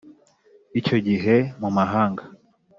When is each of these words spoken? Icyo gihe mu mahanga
Icyo 0.79 0.97
gihe 1.07 1.35
mu 1.61 1.69
mahanga 1.77 2.23